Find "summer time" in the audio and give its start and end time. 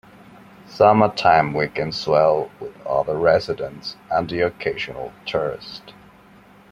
0.65-1.53